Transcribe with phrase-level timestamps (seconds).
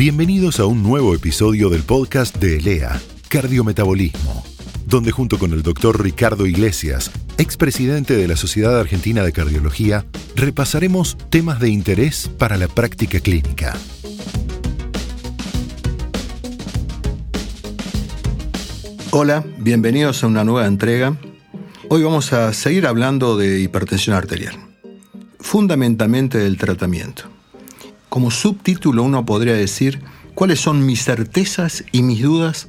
[0.00, 2.98] Bienvenidos a un nuevo episodio del podcast de ELEA,
[3.28, 4.42] Cardiometabolismo,
[4.86, 11.18] donde junto con el doctor Ricardo Iglesias, expresidente de la Sociedad Argentina de Cardiología, repasaremos
[11.28, 13.76] temas de interés para la práctica clínica.
[19.10, 21.18] Hola, bienvenidos a una nueva entrega.
[21.90, 24.54] Hoy vamos a seguir hablando de hipertensión arterial,
[25.40, 27.39] fundamentalmente del tratamiento.
[28.10, 30.02] Como subtítulo uno podría decir
[30.34, 32.68] cuáles son mis certezas y mis dudas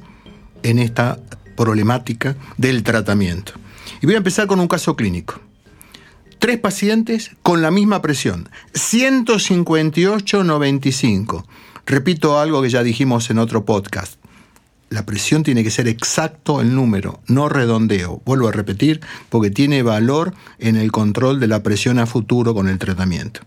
[0.62, 1.18] en esta
[1.56, 3.52] problemática del tratamiento.
[4.00, 5.38] Y voy a empezar con un caso clínico.
[6.38, 11.44] Tres pacientes con la misma presión, 158-95.
[11.84, 14.22] Repito algo que ya dijimos en otro podcast
[14.92, 18.20] la presión tiene que ser exacto el número, no redondeo.
[18.24, 19.00] Vuelvo a repetir,
[19.30, 23.40] porque tiene valor en el control de la presión a futuro con el tratamiento.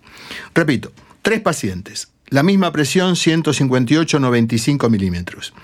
[0.55, 0.91] Repito,
[1.25, 5.55] tres pacientes, la misma presión 158-95 milímetros.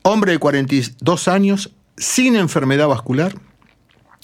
[0.00, 3.38] Hombre de 42 años, sin enfermedad vascular,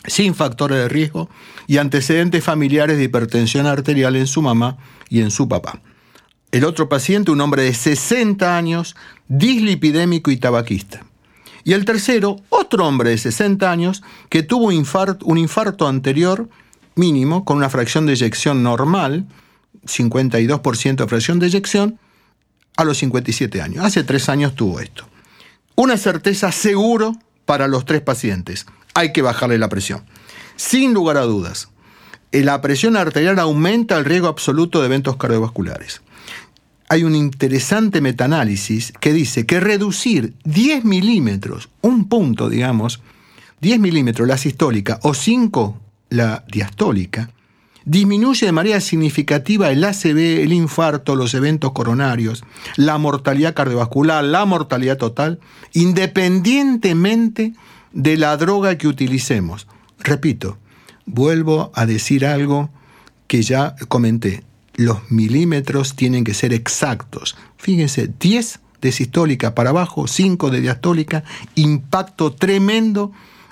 [0.06, 1.28] sin factores de riesgo
[1.66, 4.78] y antecedentes familiares de hipertensión arterial en su mamá
[5.10, 5.82] y en su papá.
[6.52, 8.96] El otro paciente, un hombre de 60 años,
[9.28, 11.04] dislipidémico y tabaquista.
[11.64, 16.48] Y el tercero, otro hombre de 60 años que tuvo un infarto, anterior
[16.94, 19.26] mínimo con una fracción de eyección normal,
[19.88, 21.98] 52% de fracción de eyección,
[22.76, 23.84] a los 57 años.
[23.84, 25.08] Hace tres años tuvo esto.
[25.74, 28.66] Una certeza seguro para los tres pacientes.
[28.94, 30.04] Hay que bajarle la presión.
[30.54, 31.70] Sin lugar a dudas,
[32.30, 36.02] la presión arterial aumenta el riesgo absoluto de eventos cardiovasculares
[36.88, 43.00] hay un interesante metaanálisis que dice que reducir 10 milímetros, un punto, digamos,
[43.60, 47.30] 10 milímetros la sistólica o 5 la diastólica,
[47.88, 52.44] disminuye de manera significativa el ACV, el infarto, los eventos coronarios,
[52.76, 55.40] la mortalidad cardiovascular, la mortalidad total,
[55.72, 57.54] independientemente
[57.92, 59.66] de la droga que utilicemos.
[59.98, 60.58] Repito,
[61.06, 62.70] vuelvo a decir algo
[63.26, 64.44] que ya comenté
[64.78, 67.36] los milímetros tienen que ser exactos.
[67.56, 71.24] Fíjense, 10 de sistólica para abajo, 5 de diastólica,
[71.56, 73.10] impacto tremendo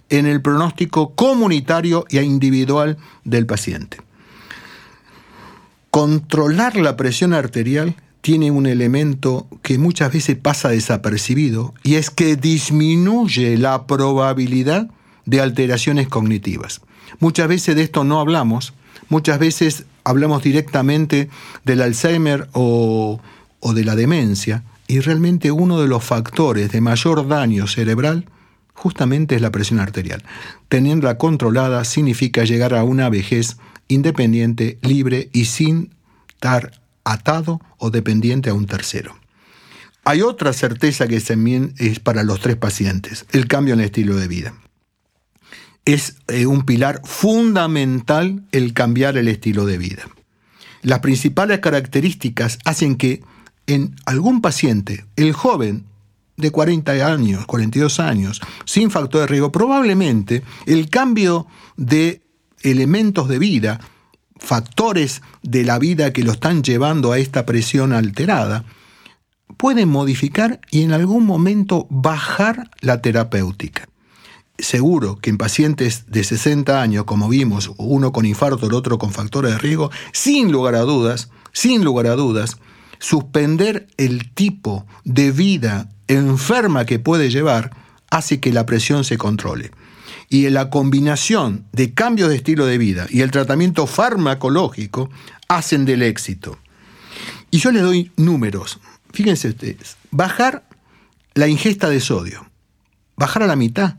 [0.09, 4.06] en el pronóstico comunitario e individual del paciente.
[5.97, 12.37] Controlar la presión arterial tiene un elemento que muchas veces pasa desapercibido y es que
[12.37, 14.91] disminuye la probabilidad
[15.25, 16.83] de alteraciones cognitivas.
[17.19, 18.75] Muchas veces de esto no hablamos,
[19.09, 21.31] muchas veces hablamos directamente
[21.65, 23.19] del Alzheimer o,
[23.75, 28.27] de la demencia, y realmente uno de los factores de mayor daño cerebral
[28.75, 30.23] justamente es la presión arterial.
[30.69, 33.57] Teniéndola controlada significa llegar a una vejez
[33.89, 35.95] independiente, libre y sin
[36.29, 39.17] estar atado o dependiente a un tercero.
[40.05, 44.17] Hay otra certeza que también es para los tres pacientes, el cambio en el estilo
[44.17, 44.55] de vida
[45.87, 50.05] es eh, un pilar fundamental el cambiar el estilo de vida.
[50.83, 53.23] Las principales características hacen que
[53.67, 55.85] en algún paciente, el joven
[56.37, 62.21] de 40 años, 42 años, sin factor de riesgo, probablemente el cambio de
[62.63, 63.81] elementos de vida,
[64.39, 68.65] factores de la vida que lo están llevando a esta presión alterada,
[69.57, 73.89] pueden modificar y en algún momento bajar la terapéutica
[74.59, 79.13] seguro que en pacientes de 60 años, como vimos, uno con infarto, el otro con
[79.13, 82.59] factores de riesgo, sin lugar a dudas, sin lugar a dudas,
[82.99, 87.77] suspender el tipo de vida enferma que puede llevar
[88.11, 89.73] hace que la presión se controle.
[90.29, 95.09] Y la combinación de cambios de estilo de vida y el tratamiento farmacológico
[95.49, 96.59] hacen del éxito.
[97.51, 98.81] Y yo les doy números.
[99.13, 100.69] Fíjense ustedes, bajar
[101.35, 102.51] la ingesta de sodio,
[103.17, 103.97] bajar a la mitad,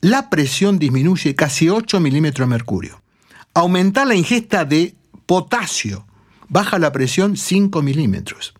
[0.00, 3.02] la presión disminuye casi 8 milímetros de mercurio.
[3.54, 4.94] Aumentar la ingesta de
[5.26, 6.06] potasio,
[6.48, 8.54] baja la presión 5 milímetros.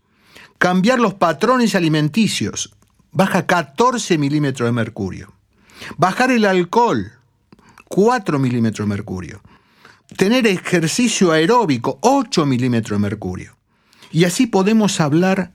[0.59, 2.75] Cambiar los patrones alimenticios,
[3.11, 5.33] baja 14 milímetros de mercurio.
[5.97, 7.13] Bajar el alcohol,
[7.89, 9.41] 4 milímetros de mercurio.
[10.17, 13.57] Tener ejercicio aeróbico, 8 milímetros de mercurio.
[14.11, 15.53] Y así podemos hablar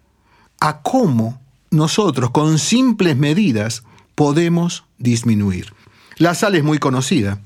[0.59, 1.41] a cómo
[1.71, 3.83] nosotros con simples medidas
[4.15, 5.73] podemos disminuir.
[6.17, 7.39] La sal es muy conocida,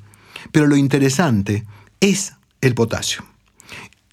[0.52, 1.66] pero lo interesante
[2.00, 3.26] es el potasio.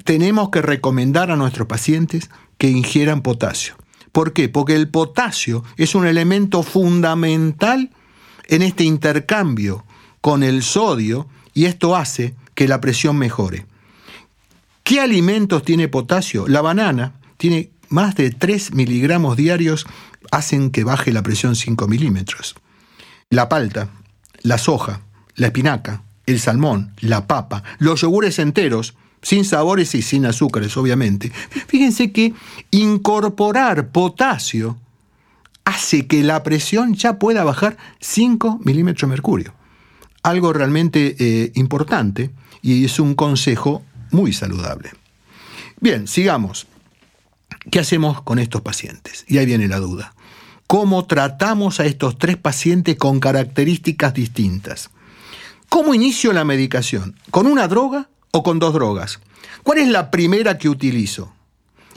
[0.05, 3.77] Tenemos que recomendar a nuestros pacientes que ingieran potasio.
[4.13, 4.49] ¿Por qué?
[4.49, 7.91] Porque el potasio es un elemento fundamental
[8.47, 9.85] en este intercambio
[10.21, 13.67] con el sodio y esto hace que la presión mejore.
[14.83, 16.47] ¿Qué alimentos tiene potasio?
[16.49, 19.87] La banana tiene más de 3 miligramos diarios
[20.31, 22.55] hacen que baje la presión 5 milímetros.
[23.31, 23.91] La palta,
[24.43, 25.01] la soja,
[25.35, 31.33] la espinaca, el salmón, la papa, los yogures enteros, sin sabores y sin azúcares, obviamente.
[31.67, 32.35] Fíjense que
[32.71, 34.79] incorporar potasio
[35.67, 39.53] hace que la presión ya pueda bajar 5 milímetros mercurio.
[40.23, 42.31] Algo realmente eh, importante
[42.63, 43.83] y es un consejo
[44.13, 44.93] muy saludable.
[45.81, 46.67] Bien, sigamos.
[47.71, 49.25] ¿Qué hacemos con estos pacientes?
[49.29, 50.15] Y ahí viene la duda.
[50.69, 54.91] ¿Cómo tratamos a estos tres pacientes con características distintas?
[55.69, 57.17] ¿Cómo inicio la medicación?
[57.33, 59.19] ¿Con una droga o con dos drogas?
[59.65, 61.33] ¿Cuál es la primera que utilizo?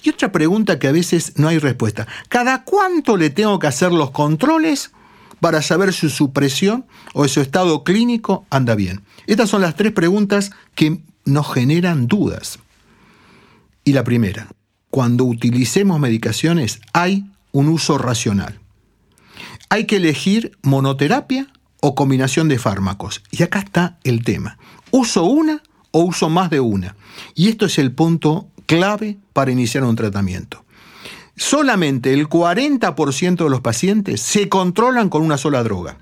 [0.02, 2.08] Y otra pregunta que a veces no hay respuesta.
[2.28, 4.92] ¿Cada cuánto le tengo que hacer los controles
[5.40, 9.04] para saber si su presión o su estado clínico anda bien?
[9.28, 12.60] Estas son las tres preguntas que nos generan dudas.
[13.84, 14.48] Y la primera,
[14.90, 18.60] cuando utilicemos medicaciones hay un uso racional.
[19.70, 21.48] Hay que elegir monoterapia
[21.82, 23.22] o combinación de fármacos.
[23.32, 24.58] Y acá está el tema.
[24.92, 25.62] ¿Uso una
[25.92, 26.96] o uso más de una?
[27.36, 30.64] Y esto es el punto clave para iniciar un tratamiento.
[31.36, 35.98] Solamente el 40% de los pacientes se controlan con una sola droga.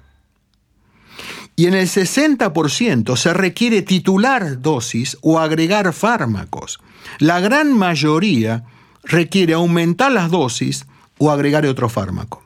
[1.56, 6.82] Y en el 60% se requiere titular dosis o agregar fármacos.
[7.20, 8.66] La gran mayoría
[9.04, 10.88] requiere aumentar las dosis
[11.18, 12.44] o agregar otro fármaco.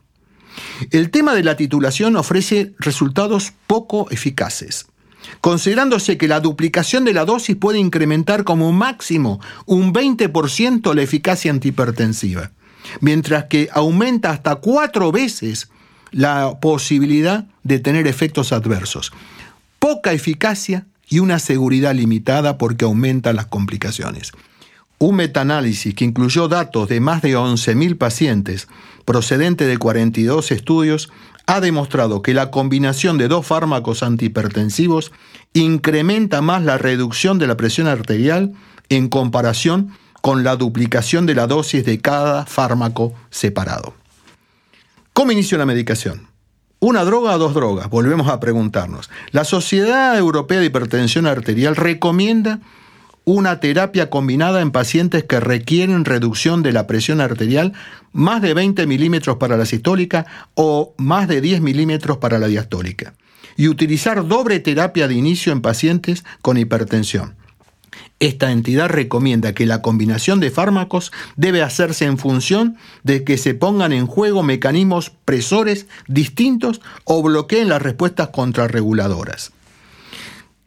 [0.92, 4.86] El tema de la titulación ofrece resultados poco eficaces,
[5.40, 11.52] considerándose que la duplicación de la dosis puede incrementar como máximo un 20% la eficacia
[11.52, 12.52] antihipertensiva,
[13.00, 15.70] mientras que aumenta hasta cuatro veces
[16.12, 19.12] la posibilidad de tener efectos adversos.
[19.80, 24.32] Poca eficacia y una seguridad limitada porque aumentan las complicaciones.
[24.98, 28.68] Un metaanálisis que incluyó datos de más de 11.000 pacientes
[29.04, 31.10] procedente de 42 estudios
[31.52, 35.12] ha demostrado que la combinación de dos fármacos antihipertensivos
[35.52, 38.54] incrementa más la reducción de la presión arterial
[38.88, 43.94] en comparación con la duplicación de la dosis de cada fármaco separado.
[45.12, 46.30] ¿Cómo inicio la medicación?
[46.80, 47.90] ¿Una droga o dos drogas?
[47.90, 49.10] Volvemos a preguntarnos.
[49.32, 52.62] La Sociedad Europea de Hipertensión Arterial recomienda
[53.24, 57.74] una terapia combinada en pacientes que requieren reducción de la presión arterial
[58.12, 60.26] más de 20 milímetros para la sistólica
[60.56, 63.14] o más de 10 milímetros para la diastólica.
[63.58, 67.36] Y utilizar doble terapia de inicio en pacientes con hipertensión.
[68.20, 73.54] Esta entidad recomienda que la combinación de fármacos debe hacerse en función de que se
[73.54, 79.52] pongan en juego mecanismos presores distintos o bloqueen las respuestas contrarreguladoras.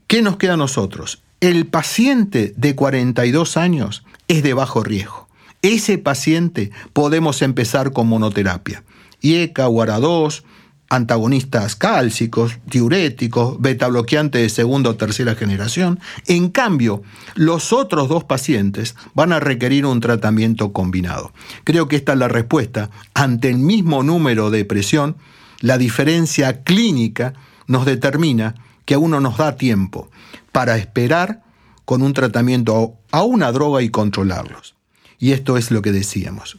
[0.06, 1.23] ¿Qué nos queda a nosotros?
[1.44, 5.28] El paciente de 42 años es de bajo riesgo.
[5.60, 8.82] Ese paciente podemos empezar con monoterapia.
[9.20, 10.42] IECA, UARA2,
[10.88, 16.00] antagonistas cálcicos, diuréticos, beta bloqueantes de segunda o tercera generación.
[16.26, 17.02] En cambio,
[17.34, 21.34] los otros dos pacientes van a requerir un tratamiento combinado.
[21.64, 22.88] Creo que esta es la respuesta.
[23.12, 25.16] Ante el mismo número de presión,
[25.60, 27.34] la diferencia clínica
[27.66, 28.54] nos determina
[28.86, 30.08] que a uno nos da tiempo
[30.52, 31.42] para esperar
[31.84, 34.74] con un tratamiento a una droga y controlarlos.
[35.18, 36.58] Y esto es lo que decíamos.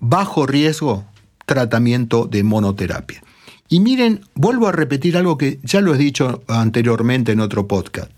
[0.00, 1.04] Bajo riesgo,
[1.46, 3.22] tratamiento de monoterapia.
[3.68, 8.10] Y miren, vuelvo a repetir algo que ya lo he dicho anteriormente en otro podcast.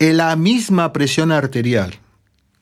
[0.00, 1.94] La misma presión arterial,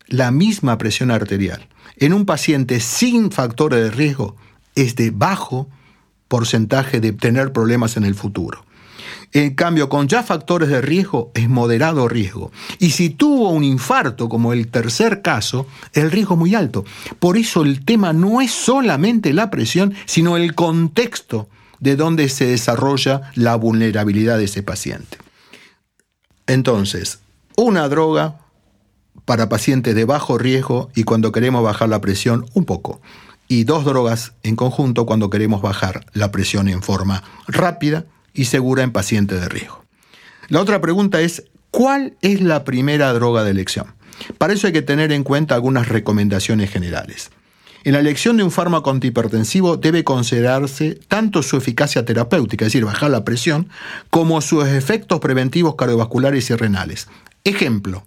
[0.07, 4.37] la misma presión arterial, en un paciente sin factores de riesgo
[4.75, 5.69] es de bajo
[6.29, 8.66] porcentaje de tener problemas en el futuro.
[9.37, 12.53] En cambio, con ya factores de riesgo es moderado riesgo.
[12.79, 16.87] Y si tuvo un infarto, como el tercer caso, el riesgo es muy alto.
[17.19, 21.51] Por eso el tema no es solamente la presión, sino el contexto
[21.81, 25.19] de donde se desarrolla la vulnerabilidad de ese paciente.
[26.47, 27.19] Entonces,
[27.59, 28.39] una droga
[29.27, 33.03] para pacientes de bajo riesgo y cuando queremos bajar la presión un poco.
[33.49, 38.85] Y dos drogas en conjunto cuando queremos bajar la presión en forma rápida y segura
[38.85, 39.85] en pacientes de riesgo.
[40.49, 43.95] La otra pregunta es, ¿cuál es la primera droga de elección?
[44.39, 47.31] Para eso hay que tener en cuenta algunas recomendaciones generales.
[47.85, 52.85] En la elección de un fármaco antihipertensivo debe considerarse tanto su eficacia terapéutica, es decir,
[52.85, 53.69] bajar la presión,
[54.11, 57.09] como sus efectos preventivos cardiovasculares y renales.
[57.45, 58.05] Ejemplo,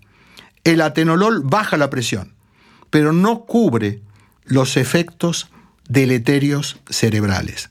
[0.65, 2.33] el atenolol baja la presión,
[2.89, 4.01] pero no cubre
[4.43, 5.49] los efectos
[5.87, 7.69] deleterios cerebrales.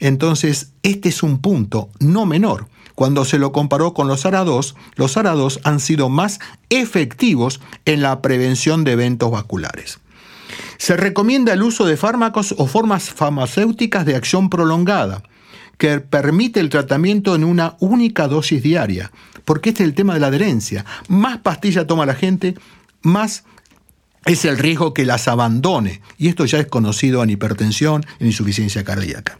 [0.00, 2.66] Entonces, este es un punto no menor.
[2.94, 8.20] Cuando se lo comparó con los ARA2, los ARA2 han sido más efectivos en la
[8.20, 10.00] prevención de eventos vasculares.
[10.78, 15.22] Se recomienda el uso de fármacos o formas farmacéuticas de acción prolongada,
[15.78, 19.10] que permite el tratamiento en una única dosis diaria,
[19.46, 20.84] porque este es el tema de la adherencia.
[21.08, 22.54] Más pastilla toma la gente,
[23.02, 23.44] más
[24.26, 28.84] es el riesgo que las abandone, y esto ya es conocido en hipertensión, en insuficiencia
[28.84, 29.38] cardíaca.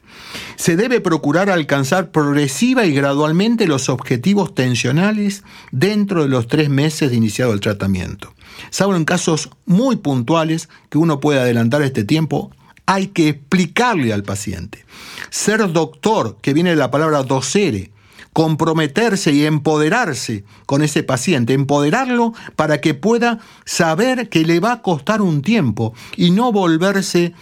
[0.57, 7.11] Se debe procurar alcanzar progresiva y gradualmente los objetivos tensionales dentro de los tres meses
[7.11, 8.35] de iniciado el tratamiento.
[8.71, 12.51] Salvo en casos muy puntuales que uno puede adelantar este tiempo,
[12.87, 14.85] hay que explicarle al paciente.
[15.31, 17.91] Ser doctor, que viene de la palabra docere,
[18.33, 24.83] comprometerse y empoderarse con ese paciente, empoderarlo para que pueda saber que le va a
[24.83, 27.35] costar un tiempo y no volverse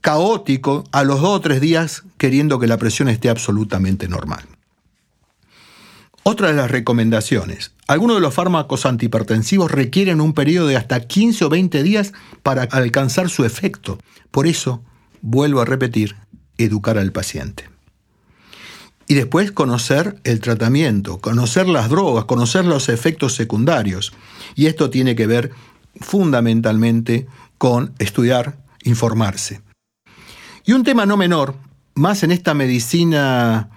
[0.00, 4.46] caótico a los dos o tres días queriendo que la presión esté absolutamente normal.
[6.24, 7.72] Otra de las recomendaciones.
[7.86, 12.64] Algunos de los fármacos antihipertensivos requieren un periodo de hasta 15 o 20 días para
[12.64, 13.98] alcanzar su efecto.
[14.30, 14.82] Por eso,
[15.22, 16.16] vuelvo a repetir,
[16.58, 17.70] educar al paciente.
[19.08, 24.12] Y después conocer el tratamiento, conocer las drogas, conocer los efectos secundarios.
[24.54, 25.50] Y esto tiene que ver
[25.98, 29.62] fundamentalmente con estudiar, informarse.
[30.66, 31.54] Y un tema no menor,
[31.94, 33.70] más en esta medicina,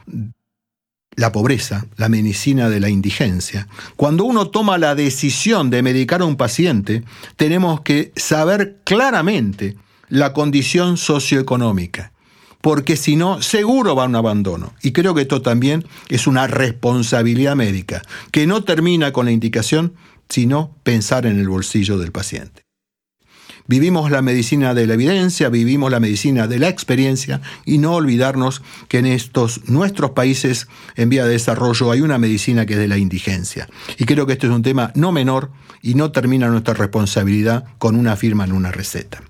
[1.15, 3.69] la pobreza, la medicina de la indigencia.
[3.95, 7.03] Cuando uno toma la decisión de medicar a un paciente,
[7.38, 9.77] tenemos que saber claramente
[10.09, 12.11] la condición socioeconómica
[12.62, 14.74] porque si no, seguro va a un abandono.
[14.82, 18.01] Y creo que esto también es una responsabilidad médica,
[18.32, 19.94] que no termina con la indicación,
[20.30, 22.63] sino pensar en el bolsillo del paciente.
[23.68, 28.62] Vivimos la medicina de la evidencia, vivimos la medicina de la experiencia y no olvidarnos
[28.88, 32.88] que en estos nuestros países en vía de desarrollo hay una medicina que es de
[32.88, 33.70] la indigencia.
[33.98, 35.51] Y creo que este es un tema no menor
[35.82, 39.22] y no termina nuestra responsabilidad con una firma en una receta.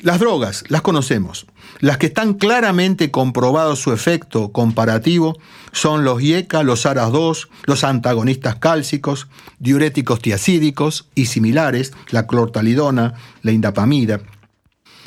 [0.00, 1.46] Las drogas, las conocemos.
[1.80, 5.36] Las que están claramente comprobados su efecto comparativo
[5.72, 9.26] son los IECA, los ARAS-2, los antagonistas cálcicos,
[9.58, 14.20] diuréticos tiacídicos y similares, la clortalidona, la indapamida.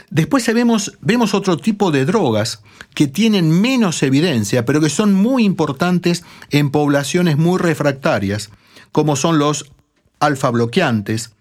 [0.09, 2.61] Después vemos, vemos otro tipo de drogas
[2.93, 8.49] que tienen menos evidencia, pero que son muy importantes en poblaciones muy refractarias,
[8.91, 9.71] como son los
[10.19, 11.31] alfa bloqueantes,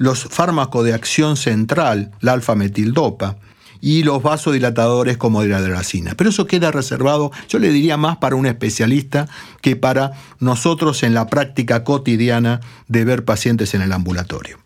[0.00, 3.36] los fármacos de acción central, la alfa-metildopa,
[3.82, 6.14] y los vasodilatadores como la dracina.
[6.16, 9.28] Pero eso queda reservado, yo le diría más para un especialista
[9.60, 14.58] que para nosotros en la práctica cotidiana de ver pacientes en el ambulatorio.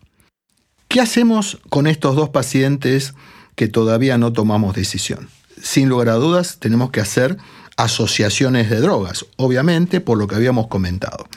[0.87, 3.13] ¿Qué hacemos con estos dos pacientes
[3.55, 5.27] que todavía no tomamos decisión?
[5.61, 7.37] Sin lugar a dudas, tenemos que hacer
[7.75, 11.27] asociaciones de drogas, obviamente por lo que habíamos comentado.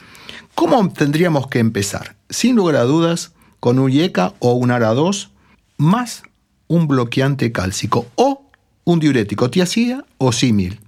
[0.55, 2.15] ¿Cómo tendríamos que empezar?
[2.31, 5.31] Sin lugar a dudas, con un IECA o un ARA2
[5.77, 6.23] más
[6.67, 8.49] un bloqueante cálcico o
[8.85, 10.81] un diurético tiacida o símil.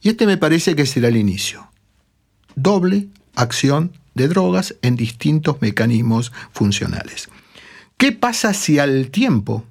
[0.00, 1.68] Y este me parece que será el inicio.
[2.54, 7.28] Doble acción de drogas en distintos mecanismos funcionales.
[7.96, 9.64] ¿Qué pasa si al tiempo,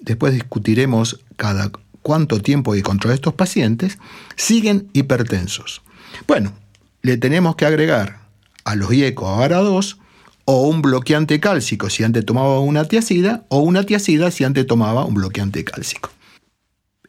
[0.00, 1.70] después discutiremos cada
[2.02, 3.98] cuánto tiempo hay contra estos pacientes,
[4.36, 5.82] siguen hipertensos?
[6.26, 6.52] Bueno,
[7.02, 8.20] le tenemos que agregar
[8.64, 9.96] a los IECO a ARA2
[10.50, 15.04] o un bloqueante cálcico si antes tomaba una tiacida, o una tiacida si antes tomaba
[15.04, 16.10] un bloqueante cálcico.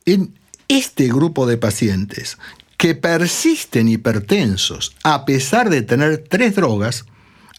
[0.03, 2.38] En este grupo de pacientes
[2.75, 7.05] que persisten hipertensos a pesar de tener tres drogas,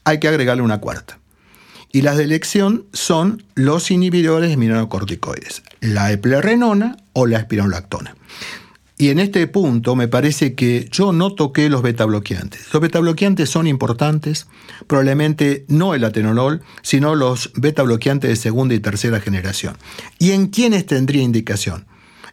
[0.04, 1.18] hay que agregarle una cuarta.
[1.90, 8.16] Y las de elección son los inhibidores de mineralocorticoides, la eplerenona o la espironolactona.
[9.00, 12.70] Y en este punto me parece que yo no toqué los betabloqueantes.
[12.70, 14.46] Los betabloqueantes son importantes,
[14.86, 19.78] probablemente no el atenolol, sino los betabloqueantes de segunda y tercera generación.
[20.18, 21.86] ¿Y en quiénes tendría indicación?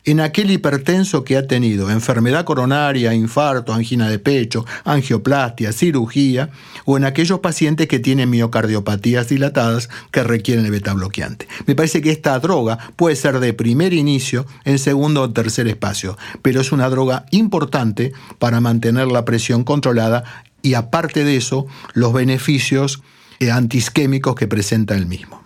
[0.07, 6.49] En aquel hipertenso que ha tenido enfermedad coronaria, infarto, angina de pecho, angioplastia, cirugía,
[6.85, 11.49] o en aquellos pacientes que tienen miocardiopatías dilatadas que requieren el beta bloqueante.
[11.65, 16.17] Me parece que esta droga puede ser de primer inicio, en segundo o tercer espacio,
[16.41, 20.23] pero es una droga importante para mantener la presión controlada
[20.61, 23.03] y aparte de eso, los beneficios
[23.41, 25.45] eh, antisquémicos que presenta el mismo.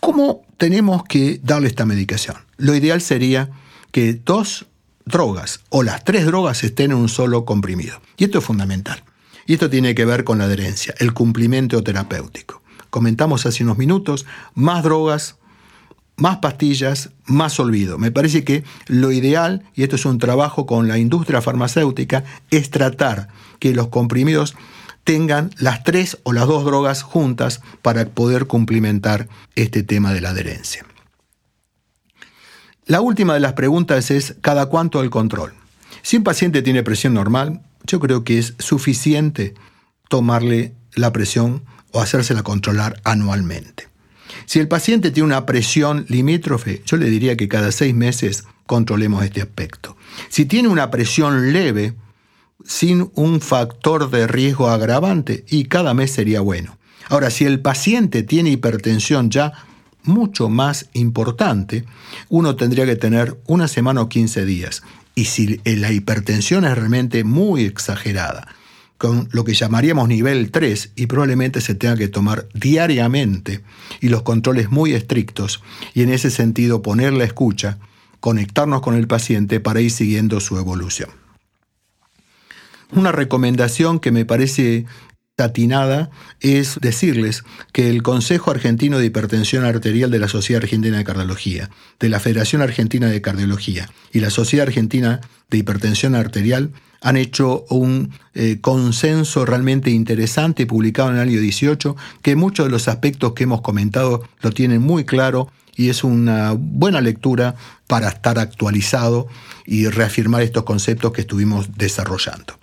[0.00, 2.47] ¿Cómo tenemos que darle esta medicación?
[2.58, 3.50] Lo ideal sería
[3.92, 4.66] que dos
[5.06, 8.00] drogas o las tres drogas estén en un solo comprimido.
[8.16, 9.02] Y esto es fundamental.
[9.46, 12.62] Y esto tiene que ver con la adherencia, el cumplimiento terapéutico.
[12.90, 15.36] Comentamos hace unos minutos, más drogas,
[16.16, 17.96] más pastillas, más olvido.
[17.96, 22.70] Me parece que lo ideal, y esto es un trabajo con la industria farmacéutica, es
[22.70, 24.56] tratar que los comprimidos
[25.04, 30.30] tengan las tres o las dos drogas juntas para poder cumplimentar este tema de la
[30.30, 30.84] adherencia.
[32.88, 35.52] La última de las preguntas es ¿cada cuánto el control?
[36.00, 39.52] Si un paciente tiene presión normal, yo creo que es suficiente
[40.08, 43.88] tomarle la presión o hacérsela controlar anualmente.
[44.46, 49.22] Si el paciente tiene una presión limítrofe, yo le diría que cada seis meses controlemos
[49.22, 49.98] este aspecto.
[50.30, 51.94] Si tiene una presión leve,
[52.64, 56.78] sin un factor de riesgo agravante, y cada mes sería bueno.
[57.10, 59.52] Ahora, si el paciente tiene hipertensión ya
[60.02, 61.84] mucho más importante,
[62.28, 64.82] uno tendría que tener una semana o 15 días.
[65.14, 68.48] Y si la hipertensión es realmente muy exagerada,
[68.98, 73.62] con lo que llamaríamos nivel 3 y probablemente se tenga que tomar diariamente
[74.00, 75.62] y los controles muy estrictos
[75.94, 77.78] y en ese sentido poner la escucha,
[78.20, 81.10] conectarnos con el paciente para ir siguiendo su evolución.
[82.90, 84.86] Una recomendación que me parece
[85.44, 91.04] atinada es decirles que el Consejo Argentino de Hipertensión Arterial de la Sociedad Argentina de
[91.04, 97.16] Cardiología, de la Federación Argentina de Cardiología y la Sociedad Argentina de Hipertensión Arterial han
[97.16, 102.88] hecho un eh, consenso realmente interesante publicado en el año 18 que muchos de los
[102.88, 107.54] aspectos que hemos comentado lo tienen muy claro y es una buena lectura
[107.86, 109.28] para estar actualizado
[109.64, 112.57] y reafirmar estos conceptos que estuvimos desarrollando.